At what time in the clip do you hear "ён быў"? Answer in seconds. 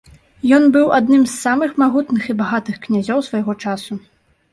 0.57-0.71